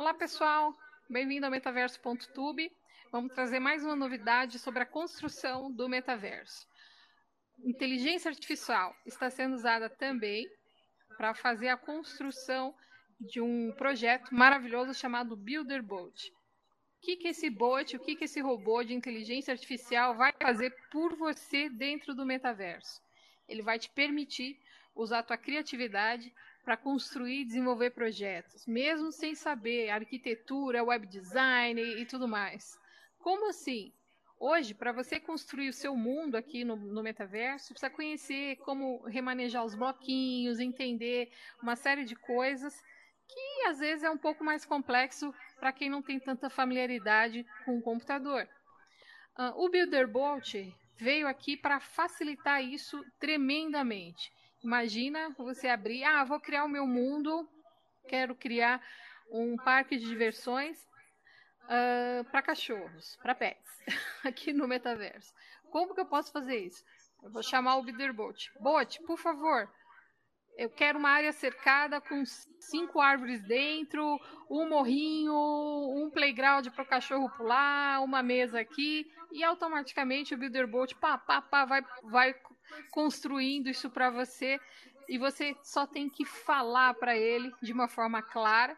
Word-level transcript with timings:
Olá 0.00 0.14
pessoal, 0.14 0.74
bem-vindo 1.10 1.44
ao 1.44 1.52
metaverso.tube. 1.52 2.72
Vamos 3.12 3.34
trazer 3.34 3.60
mais 3.60 3.84
uma 3.84 3.94
novidade 3.94 4.58
sobre 4.58 4.82
a 4.82 4.86
construção 4.86 5.70
do 5.70 5.90
metaverso. 5.90 6.66
Inteligência 7.62 8.30
artificial 8.30 8.96
está 9.04 9.28
sendo 9.28 9.56
usada 9.56 9.90
também 9.90 10.48
para 11.18 11.34
fazer 11.34 11.68
a 11.68 11.76
construção 11.76 12.74
de 13.20 13.42
um 13.42 13.74
projeto 13.76 14.34
maravilhoso 14.34 14.94
chamado 14.94 15.36
Builder 15.36 15.82
Boat. 15.82 16.30
O 16.30 17.00
que, 17.02 17.16
que 17.16 17.28
esse 17.28 17.50
bot, 17.50 17.94
o 17.94 18.00
que, 18.00 18.16
que 18.16 18.24
esse 18.24 18.40
robô 18.40 18.82
de 18.82 18.94
inteligência 18.94 19.52
artificial 19.52 20.16
vai 20.16 20.32
fazer 20.40 20.74
por 20.90 21.14
você 21.14 21.68
dentro 21.68 22.14
do 22.14 22.24
metaverso? 22.24 23.02
Ele 23.46 23.60
vai 23.60 23.78
te 23.78 23.90
permitir 23.90 24.58
usar 24.94 25.20
a 25.20 25.22
tua 25.22 25.36
criatividade 25.36 26.32
para 26.64 26.76
construir 26.76 27.40
e 27.40 27.44
desenvolver 27.44 27.90
projetos, 27.90 28.66
mesmo 28.66 29.10
sem 29.10 29.34
saber 29.34 29.90
arquitetura, 29.90 30.84
web 30.84 31.06
design 31.06 31.80
e, 31.80 32.02
e 32.02 32.06
tudo 32.06 32.28
mais. 32.28 32.78
Como 33.18 33.48
assim? 33.48 33.92
Hoje, 34.38 34.72
para 34.72 34.92
você 34.92 35.20
construir 35.20 35.68
o 35.68 35.72
seu 35.72 35.94
mundo 35.94 36.34
aqui 36.34 36.64
no, 36.64 36.74
no 36.74 37.02
metaverso, 37.02 37.74
precisa 37.74 37.90
conhecer 37.90 38.56
como 38.56 39.02
remanejar 39.06 39.64
os 39.64 39.74
bloquinhos, 39.74 40.58
entender 40.58 41.30
uma 41.62 41.76
série 41.76 42.04
de 42.04 42.16
coisas 42.16 42.74
que 43.28 43.66
às 43.66 43.78
vezes 43.78 44.02
é 44.02 44.10
um 44.10 44.18
pouco 44.18 44.42
mais 44.42 44.64
complexo 44.64 45.32
para 45.58 45.72
quem 45.72 45.90
não 45.90 46.02
tem 46.02 46.18
tanta 46.18 46.48
familiaridade 46.48 47.44
com 47.64 47.78
o 47.78 47.82
computador. 47.82 48.48
Uh, 49.38 49.64
o 49.64 49.68
Builderbolt 49.68 50.54
veio 50.96 51.28
aqui 51.28 51.56
para 51.56 51.78
facilitar 51.78 52.64
isso 52.64 53.04
tremendamente. 53.18 54.32
Imagina 54.62 55.30
você 55.38 55.68
abrir, 55.68 56.04
ah, 56.04 56.24
vou 56.24 56.38
criar 56.38 56.64
o 56.64 56.68
meu 56.68 56.86
mundo, 56.86 57.48
quero 58.08 58.34
criar 58.34 58.82
um 59.30 59.56
parque 59.56 59.96
de 59.96 60.06
diversões 60.06 60.78
uh, 61.64 62.24
para 62.30 62.42
cachorros, 62.42 63.16
para 63.22 63.34
pets, 63.34 63.78
aqui 64.24 64.52
no 64.52 64.68
metaverso. 64.68 65.32
Como 65.70 65.94
que 65.94 66.00
eu 66.00 66.06
posso 66.06 66.30
fazer 66.30 66.58
isso? 66.58 66.84
Eu 67.22 67.30
vou 67.30 67.42
chamar 67.42 67.76
o 67.76 67.82
Biderbot. 67.82 68.52
Bot, 68.60 69.02
por 69.04 69.18
favor, 69.18 69.70
eu 70.56 70.68
quero 70.68 70.98
uma 70.98 71.10
área 71.10 71.32
cercada 71.32 72.00
com 72.00 72.22
cinco 72.58 73.00
árvores 73.00 73.42
dentro, 73.44 74.20
um 74.50 74.68
morrinho, 74.68 75.32
um 75.32 76.10
playground 76.10 76.66
para 76.68 76.82
o 76.82 76.88
cachorro 76.88 77.30
pular, 77.30 78.02
uma 78.02 78.22
mesa 78.22 78.60
aqui, 78.60 79.10
e 79.32 79.42
automaticamente 79.42 80.34
o 80.34 80.38
Builderbolt 80.38 80.94
pá, 80.96 81.16
pá, 81.16 81.40
pá, 81.40 81.64
vai, 81.64 81.82
vai 82.02 82.34
construindo 82.90 83.68
isso 83.68 83.90
para 83.90 84.10
você 84.10 84.60
e 85.08 85.18
você 85.18 85.56
só 85.62 85.86
tem 85.86 86.08
que 86.08 86.24
falar 86.24 86.94
para 86.94 87.16
ele 87.16 87.52
de 87.60 87.72
uma 87.72 87.88
forma 87.88 88.22
clara 88.22 88.76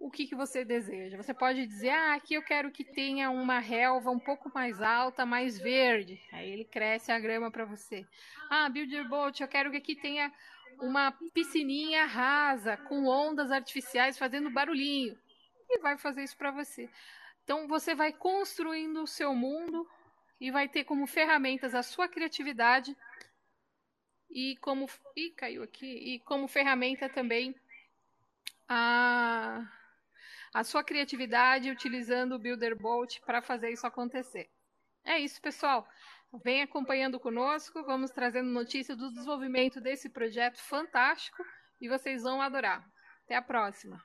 o 0.00 0.10
que, 0.10 0.26
que 0.26 0.34
você 0.34 0.64
deseja. 0.64 1.16
Você 1.16 1.34
pode 1.34 1.66
dizer, 1.66 1.90
ah, 1.90 2.14
aqui 2.14 2.34
eu 2.34 2.42
quero 2.42 2.70
que 2.70 2.84
tenha 2.84 3.30
uma 3.30 3.58
relva 3.58 4.10
um 4.10 4.18
pouco 4.18 4.50
mais 4.54 4.80
alta, 4.80 5.26
mais 5.26 5.58
verde. 5.58 6.20
Aí 6.32 6.50
ele 6.50 6.64
cresce 6.64 7.10
a 7.10 7.18
grama 7.18 7.50
para 7.50 7.64
você. 7.64 8.06
Ah, 8.48 8.68
Builder 8.68 9.08
Boat, 9.08 9.42
eu 9.42 9.48
quero 9.48 9.70
que 9.70 9.78
aqui 9.78 9.96
tenha 9.96 10.32
uma 10.80 11.12
piscininha 11.34 12.04
rasa 12.04 12.76
com 12.76 13.06
ondas 13.06 13.50
artificiais 13.50 14.16
fazendo 14.16 14.50
barulhinho. 14.50 15.18
E 15.68 15.78
vai 15.80 15.98
fazer 15.98 16.22
isso 16.22 16.36
para 16.36 16.50
você. 16.50 16.88
Então 17.42 17.66
você 17.66 17.94
vai 17.94 18.12
construindo 18.12 19.02
o 19.02 19.06
seu 19.06 19.34
mundo 19.34 19.88
e 20.40 20.50
vai 20.50 20.68
ter 20.68 20.84
como 20.84 21.06
ferramentas 21.06 21.74
a 21.74 21.82
sua 21.82 22.08
criatividade 22.08 22.96
e 24.30 24.56
como 24.58 24.86
e 25.16 25.30
caiu 25.30 25.62
aqui 25.62 25.86
e 25.86 26.20
como 26.20 26.46
ferramenta 26.48 27.08
também 27.08 27.54
a 28.68 29.66
a 30.52 30.64
sua 30.64 30.82
criatividade 30.82 31.70
utilizando 31.70 32.34
o 32.34 32.38
Builderbolt 32.38 33.20
para 33.20 33.42
fazer 33.42 33.70
isso 33.70 33.86
acontecer. 33.86 34.50
É 35.04 35.18
isso, 35.18 35.40
pessoal. 35.40 35.86
Vem 36.42 36.62
acompanhando 36.62 37.18
conosco, 37.18 37.84
vamos 37.84 38.10
trazendo 38.10 38.50
notícias 38.50 38.96
do 38.96 39.10
desenvolvimento 39.10 39.80
desse 39.80 40.08
projeto 40.08 40.58
fantástico 40.58 41.44
e 41.80 41.88
vocês 41.88 42.22
vão 42.22 42.42
adorar. 42.42 42.84
Até 43.24 43.36
a 43.36 43.42
próxima. 43.42 44.02